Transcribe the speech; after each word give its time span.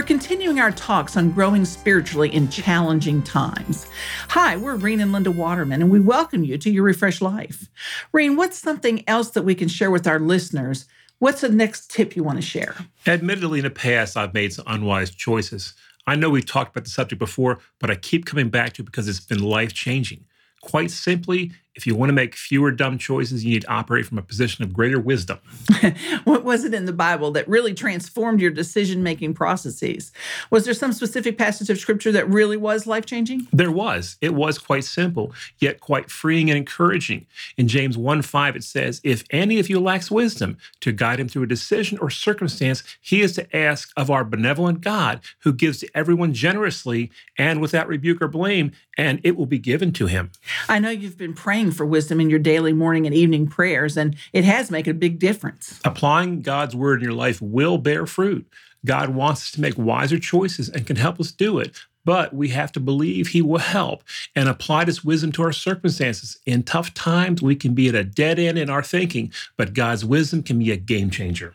continuing 0.00 0.58
our 0.58 0.70
talks 0.70 1.18
on 1.18 1.32
growing 1.32 1.66
spiritually 1.66 2.34
in 2.34 2.48
challenging 2.48 3.22
times. 3.22 3.86
Hi, 4.28 4.56
we're 4.56 4.76
Reen 4.76 5.00
and 5.00 5.12
Linda 5.12 5.30
Waterman, 5.30 5.82
and 5.82 5.90
we 5.90 6.00
welcome 6.00 6.44
you 6.44 6.56
to 6.56 6.70
Your 6.70 6.84
Refreshed 6.84 7.20
Life. 7.20 7.68
Reen, 8.10 8.36
what's 8.36 8.56
something 8.56 9.06
else 9.06 9.32
that 9.32 9.42
we 9.42 9.54
can 9.54 9.68
share 9.68 9.90
with 9.90 10.06
our 10.06 10.18
listeners? 10.18 10.86
What's 11.18 11.42
the 11.42 11.50
next 11.50 11.90
tip 11.90 12.16
you 12.16 12.24
want 12.24 12.38
to 12.38 12.42
share? 12.42 12.74
Admittedly, 13.06 13.58
in 13.58 13.64
the 13.64 13.70
past, 13.70 14.16
I've 14.16 14.32
made 14.32 14.54
some 14.54 14.64
unwise 14.66 15.10
choices. 15.10 15.74
I 16.06 16.16
know 16.16 16.30
we've 16.30 16.46
talked 16.46 16.74
about 16.74 16.84
the 16.84 16.90
subject 16.90 17.18
before, 17.18 17.58
but 17.78 17.90
I 17.90 17.96
keep 17.96 18.24
coming 18.24 18.48
back 18.48 18.72
to 18.72 18.82
it 18.82 18.86
because 18.86 19.08
it's 19.08 19.20
been 19.20 19.42
life 19.42 19.74
changing. 19.74 20.24
Quite 20.62 20.90
simply, 20.90 21.52
if 21.74 21.86
you 21.86 21.94
want 21.94 22.10
to 22.10 22.14
make 22.14 22.34
fewer 22.34 22.70
dumb 22.70 22.98
choices, 22.98 23.44
you 23.44 23.52
need 23.52 23.62
to 23.62 23.70
operate 23.72 24.06
from 24.06 24.18
a 24.18 24.22
position 24.22 24.62
of 24.62 24.72
greater 24.72 25.00
wisdom. 25.00 25.38
what 26.24 26.44
was 26.44 26.64
it 26.64 26.74
in 26.74 26.84
the 26.84 26.92
Bible 26.92 27.30
that 27.32 27.48
really 27.48 27.72
transformed 27.72 28.40
your 28.40 28.50
decision 28.50 29.02
making 29.02 29.34
processes? 29.34 30.12
Was 30.50 30.64
there 30.64 30.74
some 30.74 30.92
specific 30.92 31.38
passage 31.38 31.70
of 31.70 31.78
scripture 31.78 32.12
that 32.12 32.28
really 32.28 32.56
was 32.56 32.86
life 32.86 33.06
changing? 33.06 33.48
There 33.52 33.70
was. 33.70 34.16
It 34.20 34.34
was 34.34 34.58
quite 34.58 34.84
simple, 34.84 35.32
yet 35.58 35.80
quite 35.80 36.10
freeing 36.10 36.50
and 36.50 36.58
encouraging. 36.58 37.26
In 37.56 37.68
James 37.68 37.96
1 37.96 38.22
5, 38.22 38.56
it 38.56 38.64
says, 38.64 39.00
If 39.02 39.24
any 39.30 39.58
of 39.58 39.70
you 39.70 39.80
lacks 39.80 40.10
wisdom 40.10 40.58
to 40.80 40.92
guide 40.92 41.20
him 41.20 41.28
through 41.28 41.44
a 41.44 41.48
decision 41.48 41.98
or 41.98 42.10
circumstance, 42.10 42.82
he 43.00 43.22
is 43.22 43.32
to 43.34 43.56
ask 43.56 43.90
of 43.96 44.10
our 44.10 44.24
benevolent 44.24 44.82
God, 44.82 45.20
who 45.40 45.52
gives 45.52 45.78
to 45.78 45.88
everyone 45.94 46.34
generously 46.34 47.10
and 47.38 47.60
without 47.60 47.88
rebuke 47.88 48.20
or 48.20 48.28
blame, 48.28 48.72
and 48.98 49.20
it 49.24 49.36
will 49.36 49.46
be 49.46 49.58
given 49.58 49.92
to 49.92 50.06
him. 50.06 50.30
I 50.68 50.78
know 50.78 50.90
you've 50.90 51.16
been 51.16 51.34
praying 51.34 51.61
praying 51.62 51.72
for 51.76 51.86
wisdom 51.86 52.20
in 52.20 52.28
your 52.28 52.40
daily 52.40 52.72
morning 52.72 53.06
and 53.06 53.14
evening 53.14 53.46
prayers, 53.46 53.96
and 53.96 54.16
it 54.32 54.44
has 54.44 54.68
made 54.68 54.88
a 54.88 54.94
big 54.94 55.20
difference. 55.20 55.78
Applying 55.84 56.42
God's 56.42 56.74
word 56.74 57.00
in 57.00 57.04
your 57.04 57.14
life 57.14 57.40
will 57.40 57.78
bear 57.78 58.04
fruit. 58.04 58.48
God 58.84 59.10
wants 59.10 59.42
us 59.42 59.50
to 59.52 59.60
make 59.60 59.78
wiser 59.78 60.18
choices 60.18 60.68
and 60.68 60.86
can 60.86 60.96
help 60.96 61.20
us 61.20 61.30
do 61.30 61.60
it. 61.60 61.70
But 62.04 62.34
we 62.34 62.48
have 62.48 62.72
to 62.72 62.80
believe 62.80 63.28
He 63.28 63.42
will 63.42 63.60
help 63.60 64.02
and 64.34 64.48
apply 64.48 64.86
this 64.86 65.04
wisdom 65.04 65.30
to 65.32 65.42
our 65.42 65.52
circumstances. 65.52 66.40
In 66.46 66.64
tough 66.64 66.92
times, 66.94 67.40
we 67.40 67.54
can 67.54 67.74
be 67.74 67.88
at 67.88 67.94
a 67.94 68.02
dead 68.02 68.40
end 68.40 68.58
in 68.58 68.68
our 68.68 68.82
thinking, 68.82 69.32
but 69.56 69.72
God's 69.72 70.04
wisdom 70.04 70.42
can 70.42 70.58
be 70.58 70.72
a 70.72 70.76
game 70.76 71.10
changer. 71.10 71.54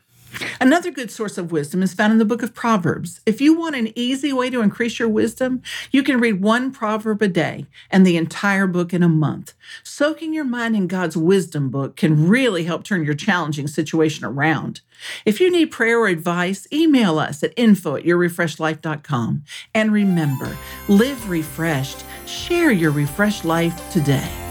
Another 0.60 0.92
good 0.92 1.12
source 1.12 1.38
of 1.38 1.52
wisdom 1.52 1.84
is 1.84 1.94
found 1.94 2.14
in 2.14 2.20
the 2.20 2.26
book 2.26 2.44
of 2.44 2.54
Proverbs. 2.54 3.22
If 3.26 3.42
you 3.42 3.58
want 3.58 3.76
an 3.76 3.92
easy 3.96 4.34
way 4.34 4.50
to 4.50 4.62
increase 4.62 5.00
your 5.00 5.10
wisdom, 5.10 5.62
you 5.92 6.04
can 6.04 6.20
read 6.20 6.42
one 6.42 6.72
proverb 6.72 7.22
a 7.22 7.28
day 7.28 7.66
and 7.90 8.06
the 8.06 8.18
entire 8.18 8.68
book 8.68 8.94
in 8.94 9.04
a 9.04 9.10
month. 9.10 9.54
Soaking 9.84 10.34
your 10.34 10.46
mind 10.46 10.76
in 10.76 10.88
God's 10.88 11.18
wisdom 11.18 11.70
book 11.70 11.96
can 11.96 12.28
really 12.28 12.64
help 12.64 12.84
turn 12.84 13.04
your 13.04 13.14
challenging 13.14 13.68
situation 13.68 14.26
around. 14.26 14.82
If 15.26 15.40
you 15.40 15.52
need 15.52 15.72
prayer 15.72 16.00
or 16.00 16.08
advice, 16.08 16.68
email 16.72 17.20
us 17.20 17.44
at 17.44 17.54
info 17.56 17.96
at 17.96 18.04
yourrefreshedlife.com. 18.04 19.44
And 19.74 19.92
remember, 19.92 20.58
live 20.88 21.30
refreshed. 21.30 22.04
Share 22.26 22.72
your 22.72 22.92
refreshed 22.92 23.46
life 23.46 23.92
today. 23.92 24.47